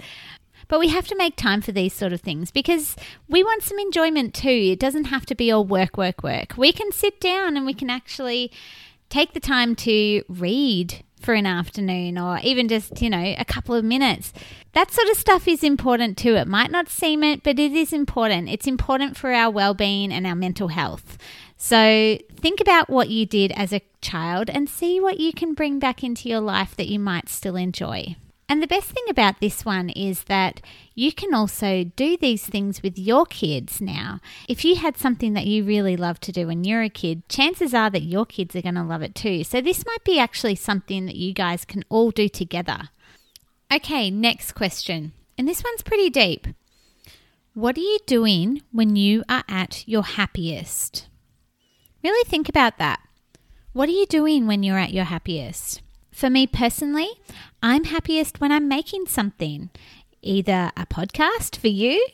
But 0.68 0.80
we 0.80 0.88
have 0.90 1.08
to 1.08 1.18
make 1.18 1.36
time 1.36 1.62
for 1.62 1.72
these 1.72 1.94
sort 1.94 2.14
of 2.14 2.22
things 2.22 2.52
because 2.52 2.96
we 3.28 3.44
want 3.44 3.64
some 3.64 3.80
enjoyment 3.80 4.34
too. 4.34 4.50
It 4.50 4.80
doesn't 4.80 5.06
have 5.06 5.26
to 5.28 5.36
be 5.36 5.52
all 5.52 5.66
work, 5.66 5.98
work, 5.98 6.24
work. 6.24 6.54
We 6.58 6.72
can 6.72 6.92
sit 6.92 7.20
down 7.20 7.58
and 7.58 7.66
we 7.66 7.74
can 7.74 7.90
actually 7.90 8.52
take 9.10 9.34
the 9.34 9.40
time 9.40 9.76
to 9.76 10.24
read 10.28 11.04
for 11.20 11.34
an 11.34 11.46
afternoon 11.46 12.18
or 12.18 12.40
even 12.44 12.68
just, 12.68 13.02
you 13.02 13.10
know, 13.10 13.36
a 13.38 13.46
couple 13.46 13.76
of 13.76 13.86
minutes. 13.86 14.34
That 14.74 14.92
sort 14.92 15.08
of 15.10 15.18
stuff 15.18 15.48
is 15.48 15.64
important 15.64 16.18
too. 16.18 16.36
It 16.36 16.48
might 16.48 16.72
not 16.72 16.90
seem 16.90 17.24
it, 17.24 17.44
but 17.44 17.60
it 17.60 17.72
is 17.72 17.94
important. 17.94 18.50
It's 18.50 18.68
important 18.68 19.16
for 19.16 19.32
our 19.32 19.50
well 19.50 19.74
being 19.74 20.12
and 20.12 20.28
our 20.28 20.36
mental 20.36 20.70
health. 20.70 21.18
So 21.64 22.18
think 22.36 22.60
about 22.60 22.90
what 22.90 23.08
you 23.08 23.26
did 23.26 23.54
as 23.54 23.72
a 23.72 23.82
child 24.02 24.50
and 24.50 24.68
see 24.68 25.00
what 25.00 25.22
you 25.22 25.32
can 25.32 25.54
bring 25.54 25.80
back 25.80 26.04
into 26.04 26.28
your 26.28 26.42
life 26.42 26.76
that 26.76 26.90
you 26.90 27.00
might 27.00 27.30
still 27.30 27.56
enjoy. 27.56 28.18
And 28.50 28.62
the 28.62 28.68
best 28.68 28.90
thing 28.90 29.06
about 29.10 29.40
this 29.40 29.64
one 29.64 29.90
is 29.90 30.26
that 30.26 30.60
you 30.94 31.14
can 31.14 31.34
also 31.34 31.86
do 31.86 32.18
these 32.18 32.46
things 32.46 32.84
with 32.84 33.00
your 33.00 33.26
kids 33.26 33.80
now. 33.80 34.20
If 34.50 34.66
you 34.66 34.76
had 34.76 34.98
something 34.98 35.32
that 35.36 35.46
you 35.46 35.64
really 35.64 35.96
loved 35.96 36.22
to 36.24 36.34
do 36.34 36.48
when 36.48 36.66
you're 36.66 36.82
a 36.82 36.90
kid, 36.90 37.30
chances 37.30 37.74
are 37.74 37.90
that 37.92 38.04
your 38.04 38.26
kids 38.26 38.58
are 38.58 38.62
going 38.62 38.76
to 38.76 38.84
love 38.84 39.02
it 39.02 39.16
too. 39.16 39.46
So 39.46 39.62
this 39.62 39.86
might 39.86 40.04
be 40.04 40.20
actually 40.20 40.56
something 40.56 41.06
that 41.06 41.16
you 41.16 41.32
guys 41.32 41.64
can 41.64 41.86
all 41.88 42.12
do 42.12 42.28
together. 42.28 42.90
Okay, 43.74 44.12
next 44.12 44.52
question. 44.52 45.14
And 45.38 45.48
this 45.48 45.64
one's 45.64 45.82
pretty 45.82 46.10
deep. 46.10 46.46
What 47.54 47.78
are 47.78 47.80
you 47.80 48.00
doing 48.06 48.64
when 48.74 48.98
you 48.98 49.24
are 49.30 49.46
at 49.48 49.88
your 49.88 50.04
happiest? 50.04 51.08
Really 52.04 52.30
think 52.30 52.50
about 52.50 52.78
that. 52.80 53.00
What 53.72 53.88
are 53.88 53.94
you 53.94 54.06
doing 54.06 54.46
when 54.46 54.62
you're 54.62 54.78
at 54.78 54.94
your 54.94 55.06
happiest? 55.06 55.82
For 56.12 56.30
me 56.30 56.46
personally, 56.46 57.10
I'm 57.62 57.86
happiest 57.86 58.42
when 58.42 58.52
I'm 58.52 58.68
making 58.68 59.08
something, 59.08 59.70
either 60.22 60.72
a 60.76 60.86
podcast 60.86 61.56
for 61.56 61.70
you, 61.70 62.06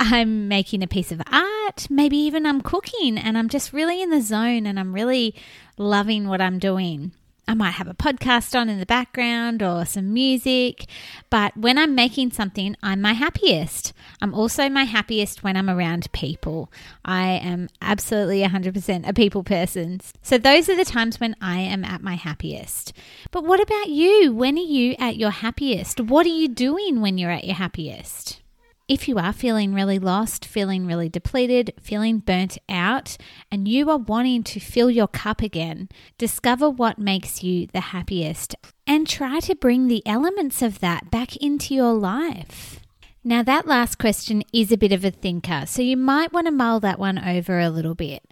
I'm 0.00 0.48
making 0.48 0.82
a 0.82 0.88
piece 0.88 1.12
of 1.12 1.22
art, 1.30 1.86
maybe 1.90 2.16
even 2.16 2.46
I'm 2.46 2.60
cooking 2.60 3.18
and 3.18 3.36
I'm 3.36 3.48
just 3.48 3.72
really 3.72 4.02
in 4.02 4.10
the 4.10 4.22
zone 4.22 4.66
and 4.66 4.80
I'm 4.80 4.94
really 4.94 5.34
loving 5.76 6.28
what 6.28 6.40
I'm 6.40 6.58
doing. 6.58 7.12
I 7.48 7.54
might 7.54 7.72
have 7.72 7.86
a 7.86 7.94
podcast 7.94 8.58
on 8.58 8.68
in 8.68 8.80
the 8.80 8.86
background 8.86 9.62
or 9.62 9.84
some 9.84 10.12
music, 10.12 10.86
but 11.30 11.56
when 11.56 11.78
I'm 11.78 11.94
making 11.94 12.32
something, 12.32 12.76
I'm 12.82 13.00
my 13.00 13.12
happiest. 13.12 13.92
I'm 14.20 14.34
also 14.34 14.68
my 14.68 14.82
happiest 14.82 15.44
when 15.44 15.56
I'm 15.56 15.70
around 15.70 16.10
people. 16.10 16.72
I 17.04 17.28
am 17.28 17.68
absolutely 17.80 18.42
100% 18.42 19.08
a 19.08 19.12
people 19.12 19.44
person. 19.44 20.00
So 20.22 20.38
those 20.38 20.68
are 20.68 20.76
the 20.76 20.84
times 20.84 21.20
when 21.20 21.36
I 21.40 21.60
am 21.60 21.84
at 21.84 22.02
my 22.02 22.16
happiest. 22.16 22.92
But 23.30 23.44
what 23.44 23.60
about 23.60 23.90
you? 23.90 24.32
When 24.32 24.58
are 24.58 24.60
you 24.60 24.96
at 24.98 25.16
your 25.16 25.30
happiest? 25.30 26.00
What 26.00 26.26
are 26.26 26.30
you 26.30 26.48
doing 26.48 27.00
when 27.00 27.16
you're 27.16 27.30
at 27.30 27.44
your 27.44 27.54
happiest? 27.54 28.40
If 28.88 29.08
you 29.08 29.18
are 29.18 29.32
feeling 29.32 29.74
really 29.74 29.98
lost, 29.98 30.44
feeling 30.44 30.86
really 30.86 31.08
depleted, 31.08 31.74
feeling 31.80 32.20
burnt 32.20 32.56
out, 32.68 33.16
and 33.50 33.66
you 33.66 33.90
are 33.90 33.98
wanting 33.98 34.44
to 34.44 34.60
fill 34.60 34.92
your 34.92 35.08
cup 35.08 35.42
again, 35.42 35.88
discover 36.18 36.70
what 36.70 36.96
makes 36.96 37.42
you 37.42 37.66
the 37.66 37.80
happiest 37.80 38.54
and 38.86 39.04
try 39.04 39.40
to 39.40 39.56
bring 39.56 39.88
the 39.88 40.06
elements 40.06 40.62
of 40.62 40.78
that 40.78 41.10
back 41.10 41.34
into 41.38 41.74
your 41.74 41.94
life. 41.94 42.78
Now, 43.24 43.42
that 43.42 43.66
last 43.66 43.98
question 43.98 44.44
is 44.52 44.70
a 44.70 44.76
bit 44.76 44.92
of 44.92 45.04
a 45.04 45.10
thinker, 45.10 45.64
so 45.66 45.82
you 45.82 45.96
might 45.96 46.32
want 46.32 46.46
to 46.46 46.52
mull 46.52 46.78
that 46.78 47.00
one 47.00 47.18
over 47.18 47.58
a 47.58 47.70
little 47.70 47.96
bit. 47.96 48.22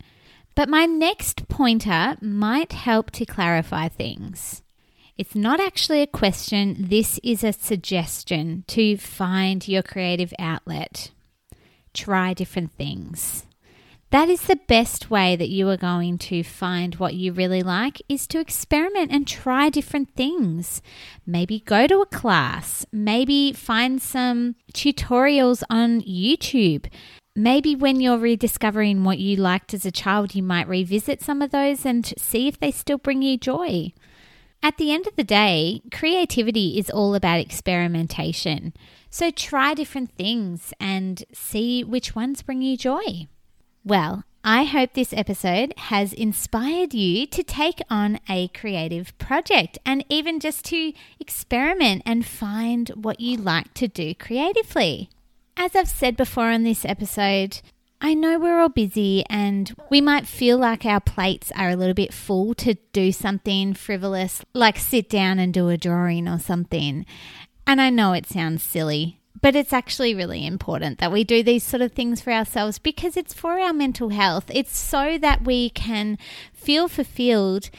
But 0.54 0.68
my 0.68 0.86
next 0.86 1.48
pointer 1.48 2.16
might 2.20 2.70
help 2.70 3.10
to 3.12 3.26
clarify 3.26 3.88
things. 3.88 4.62
It's 5.16 5.36
not 5.36 5.60
actually 5.60 6.02
a 6.02 6.08
question, 6.08 6.74
this 6.88 7.20
is 7.22 7.44
a 7.44 7.52
suggestion 7.52 8.64
to 8.66 8.96
find 8.96 9.66
your 9.68 9.82
creative 9.82 10.34
outlet. 10.40 11.12
Try 11.92 12.34
different 12.34 12.72
things. 12.72 13.46
That 14.10 14.28
is 14.28 14.42
the 14.42 14.58
best 14.66 15.10
way 15.10 15.36
that 15.36 15.48
you 15.48 15.68
are 15.68 15.76
going 15.76 16.18
to 16.18 16.42
find 16.42 16.96
what 16.96 17.14
you 17.14 17.32
really 17.32 17.62
like 17.62 18.02
is 18.08 18.26
to 18.28 18.40
experiment 18.40 19.12
and 19.12 19.26
try 19.26 19.70
different 19.70 20.14
things. 20.14 20.82
Maybe 21.24 21.60
go 21.60 21.86
to 21.86 22.00
a 22.00 22.06
class, 22.06 22.84
maybe 22.92 23.52
find 23.52 24.02
some 24.02 24.56
tutorials 24.72 25.62
on 25.70 26.00
YouTube. 26.02 26.86
Maybe 27.36 27.76
when 27.76 28.00
you're 28.00 28.18
rediscovering 28.18 29.04
what 29.04 29.18
you 29.18 29.36
liked 29.36 29.74
as 29.74 29.86
a 29.86 29.92
child, 29.92 30.34
you 30.34 30.42
might 30.42 30.68
revisit 30.68 31.22
some 31.22 31.40
of 31.40 31.50
those 31.50 31.84
and 31.84 32.12
see 32.18 32.48
if 32.48 32.58
they 32.58 32.70
still 32.72 32.98
bring 32.98 33.22
you 33.22 33.36
joy. 33.36 33.92
At 34.64 34.78
the 34.78 34.92
end 34.92 35.06
of 35.06 35.14
the 35.14 35.24
day, 35.24 35.82
creativity 35.92 36.78
is 36.78 36.88
all 36.88 37.14
about 37.14 37.38
experimentation. 37.38 38.72
So 39.10 39.30
try 39.30 39.74
different 39.74 40.12
things 40.12 40.72
and 40.80 41.22
see 41.34 41.84
which 41.84 42.14
ones 42.14 42.40
bring 42.40 42.62
you 42.62 42.78
joy. 42.78 43.28
Well, 43.84 44.24
I 44.42 44.64
hope 44.64 44.94
this 44.94 45.12
episode 45.12 45.74
has 45.76 46.14
inspired 46.14 46.94
you 46.94 47.26
to 47.26 47.42
take 47.42 47.82
on 47.90 48.18
a 48.26 48.48
creative 48.48 49.16
project 49.18 49.78
and 49.84 50.02
even 50.08 50.40
just 50.40 50.64
to 50.66 50.94
experiment 51.20 52.02
and 52.06 52.24
find 52.24 52.88
what 52.88 53.20
you 53.20 53.36
like 53.36 53.74
to 53.74 53.86
do 53.86 54.14
creatively. 54.14 55.10
As 55.58 55.76
I've 55.76 55.88
said 55.88 56.16
before 56.16 56.50
on 56.50 56.62
this 56.62 56.86
episode, 56.86 57.60
I 58.04 58.12
know 58.12 58.38
we're 58.38 58.60
all 58.60 58.68
busy 58.68 59.24
and 59.30 59.74
we 59.88 60.02
might 60.02 60.26
feel 60.26 60.58
like 60.58 60.84
our 60.84 61.00
plates 61.00 61.50
are 61.56 61.70
a 61.70 61.74
little 61.74 61.94
bit 61.94 62.12
full 62.12 62.52
to 62.56 62.74
do 62.92 63.10
something 63.12 63.72
frivolous, 63.72 64.44
like 64.52 64.76
sit 64.76 65.08
down 65.08 65.38
and 65.38 65.54
do 65.54 65.70
a 65.70 65.78
drawing 65.78 66.28
or 66.28 66.38
something. 66.38 67.06
And 67.66 67.80
I 67.80 67.88
know 67.88 68.12
it 68.12 68.26
sounds 68.26 68.62
silly, 68.62 69.20
but 69.40 69.56
it's 69.56 69.72
actually 69.72 70.14
really 70.14 70.44
important 70.44 70.98
that 70.98 71.12
we 71.12 71.24
do 71.24 71.42
these 71.42 71.64
sort 71.64 71.80
of 71.80 71.92
things 71.92 72.20
for 72.20 72.30
ourselves 72.30 72.78
because 72.78 73.16
it's 73.16 73.32
for 73.32 73.58
our 73.58 73.72
mental 73.72 74.10
health. 74.10 74.50
It's 74.50 74.76
so 74.76 75.16
that 75.16 75.44
we 75.44 75.70
can 75.70 76.18
feel 76.52 76.88
fulfilled. 76.88 77.70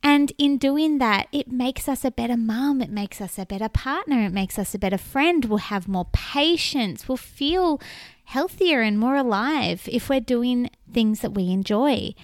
And 0.00 0.32
in 0.38 0.58
doing 0.58 0.98
that, 0.98 1.26
it 1.32 1.50
makes 1.50 1.88
us 1.88 2.04
a 2.04 2.12
better 2.12 2.36
mum. 2.36 2.82
It 2.82 2.90
makes 2.90 3.20
us 3.20 3.36
a 3.36 3.46
better 3.46 3.68
partner. 3.68 4.26
It 4.26 4.32
makes 4.32 4.60
us 4.60 4.76
a 4.76 4.78
better 4.78 4.98
friend. 4.98 5.44
We'll 5.44 5.58
have 5.58 5.88
more 5.88 6.06
patience. 6.12 7.08
We'll 7.08 7.16
feel 7.16 7.80
healthier 8.24 8.80
and 8.80 8.98
more 8.98 9.16
alive 9.16 9.88
if 9.90 10.08
we're 10.08 10.20
doing 10.20 10.70
things 10.92 11.20
that 11.20 11.34
we 11.34 11.50
enjoy. 11.50 12.14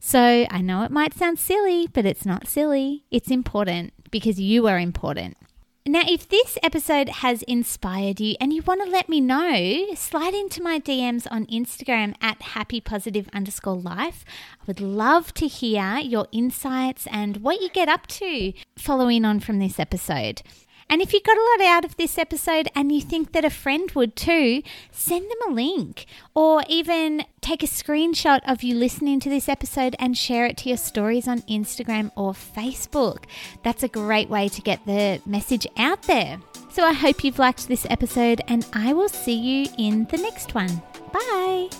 So 0.00 0.46
I 0.50 0.60
know 0.60 0.82
it 0.82 0.90
might 0.90 1.14
sound 1.14 1.38
silly, 1.38 1.86
but 1.86 2.04
it's 2.04 2.26
not 2.26 2.48
silly. 2.48 3.04
It's 3.10 3.30
important 3.30 3.92
because 4.10 4.40
you 4.40 4.66
are 4.66 4.78
important. 4.78 5.36
Now, 5.84 6.02
if 6.06 6.28
this 6.28 6.58
episode 6.62 7.08
has 7.08 7.42
inspired 7.42 8.20
you 8.20 8.36
and 8.40 8.52
you 8.52 8.62
want 8.62 8.84
to 8.84 8.88
let 8.88 9.08
me 9.08 9.20
know, 9.20 9.86
slide 9.96 10.32
into 10.32 10.62
my 10.62 10.78
DMs 10.78 11.26
on 11.28 11.44
Instagram 11.46 12.14
at 12.20 12.38
happypositive 12.38 13.26
underscore 13.32 13.76
life. 13.76 14.24
I 14.60 14.64
would 14.68 14.80
love 14.80 15.34
to 15.34 15.48
hear 15.48 15.98
your 15.98 16.28
insights 16.30 17.08
and 17.10 17.38
what 17.38 17.60
you 17.60 17.68
get 17.68 17.88
up 17.88 18.06
to 18.08 18.52
following 18.76 19.24
on 19.24 19.40
from 19.40 19.58
this 19.58 19.80
episode. 19.80 20.42
And 20.92 21.00
if 21.00 21.14
you 21.14 21.22
got 21.22 21.38
a 21.38 21.40
lot 21.40 21.70
out 21.70 21.84
of 21.86 21.96
this 21.96 22.18
episode 22.18 22.68
and 22.74 22.92
you 22.92 23.00
think 23.00 23.32
that 23.32 23.46
a 23.46 23.50
friend 23.50 23.90
would 23.92 24.14
too, 24.14 24.62
send 24.90 25.22
them 25.22 25.48
a 25.48 25.54
link 25.54 26.04
or 26.34 26.64
even 26.68 27.24
take 27.40 27.62
a 27.62 27.66
screenshot 27.66 28.40
of 28.46 28.62
you 28.62 28.74
listening 28.74 29.18
to 29.20 29.30
this 29.30 29.48
episode 29.48 29.96
and 29.98 30.18
share 30.18 30.44
it 30.44 30.58
to 30.58 30.68
your 30.68 30.76
stories 30.76 31.26
on 31.26 31.40
Instagram 31.42 32.10
or 32.14 32.34
Facebook. 32.34 33.24
That's 33.62 33.82
a 33.82 33.88
great 33.88 34.28
way 34.28 34.50
to 34.50 34.60
get 34.60 34.84
the 34.84 35.22
message 35.24 35.66
out 35.78 36.02
there. 36.02 36.38
So 36.70 36.84
I 36.84 36.92
hope 36.92 37.24
you've 37.24 37.38
liked 37.38 37.68
this 37.68 37.86
episode 37.88 38.42
and 38.46 38.66
I 38.74 38.92
will 38.92 39.08
see 39.08 39.32
you 39.32 39.72
in 39.78 40.04
the 40.10 40.18
next 40.18 40.54
one. 40.54 40.82
Bye. 41.10 41.70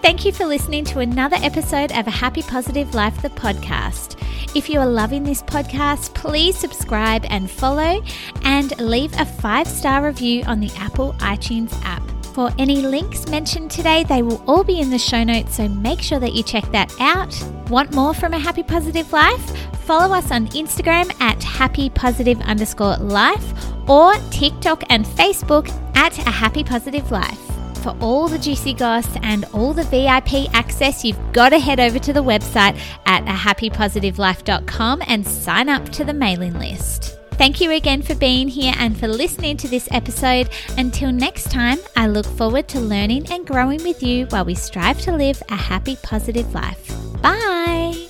Thank 0.00 0.24
you 0.24 0.32
for 0.32 0.46
listening 0.46 0.86
to 0.86 1.00
another 1.00 1.36
episode 1.42 1.92
of 1.92 2.06
A 2.06 2.10
Happy 2.10 2.40
Positive 2.40 2.94
Life, 2.94 3.20
the 3.20 3.28
podcast. 3.28 4.11
If 4.54 4.68
you 4.68 4.80
are 4.80 4.86
loving 4.86 5.24
this 5.24 5.42
podcast, 5.42 6.12
please 6.12 6.58
subscribe 6.58 7.24
and 7.30 7.50
follow 7.50 8.02
and 8.44 8.78
leave 8.78 9.18
a 9.18 9.24
five 9.24 9.66
star 9.66 10.04
review 10.04 10.42
on 10.44 10.60
the 10.60 10.70
Apple 10.76 11.14
iTunes 11.14 11.72
app. 11.84 12.02
For 12.34 12.50
any 12.58 12.82
links 12.82 13.26
mentioned 13.28 13.70
today, 13.70 14.04
they 14.04 14.22
will 14.22 14.42
all 14.46 14.62
be 14.62 14.78
in 14.78 14.90
the 14.90 14.98
show 14.98 15.24
notes, 15.24 15.56
so 15.56 15.68
make 15.68 16.02
sure 16.02 16.18
that 16.18 16.34
you 16.34 16.42
check 16.42 16.70
that 16.70 16.92
out. 17.00 17.34
Want 17.70 17.94
more 17.94 18.12
from 18.12 18.34
a 18.34 18.38
happy 18.38 18.62
positive 18.62 19.10
life? 19.10 19.56
Follow 19.84 20.14
us 20.14 20.30
on 20.30 20.48
Instagram 20.48 21.18
at 21.20 21.42
happy 21.42 21.88
positive 21.88 22.38
underscore 22.42 22.96
life 22.98 23.54
or 23.88 24.14
TikTok 24.30 24.84
and 24.90 25.06
Facebook 25.06 25.70
at 25.96 26.18
a 26.26 26.30
happy 26.30 26.62
positive 26.62 27.10
life 27.10 27.51
for 27.82 27.96
all 28.00 28.28
the 28.28 28.38
juicy 28.38 28.74
goss 28.74 29.08
and 29.22 29.44
all 29.52 29.72
the 29.72 29.84
VIP 29.84 30.52
access, 30.54 31.04
you've 31.04 31.32
got 31.32 31.50
to 31.50 31.58
head 31.58 31.80
over 31.80 31.98
to 31.98 32.12
the 32.12 32.22
website 32.22 32.78
at 33.06 33.24
ahappypositivelife.com 33.24 35.02
and 35.06 35.26
sign 35.26 35.68
up 35.68 35.88
to 35.90 36.04
the 36.04 36.14
mailing 36.14 36.58
list. 36.58 37.18
Thank 37.32 37.60
you 37.60 37.72
again 37.72 38.02
for 38.02 38.14
being 38.14 38.46
here 38.46 38.74
and 38.78 38.96
for 38.96 39.08
listening 39.08 39.56
to 39.58 39.68
this 39.68 39.88
episode. 39.90 40.48
Until 40.78 41.10
next 41.10 41.50
time, 41.50 41.78
I 41.96 42.06
look 42.06 42.26
forward 42.26 42.68
to 42.68 42.80
learning 42.80 43.32
and 43.32 43.46
growing 43.46 43.82
with 43.82 44.02
you 44.02 44.26
while 44.26 44.44
we 44.44 44.54
strive 44.54 45.00
to 45.02 45.16
live 45.16 45.42
a 45.48 45.56
happy, 45.56 45.96
positive 46.02 46.52
life. 46.54 46.94
Bye. 47.20 48.06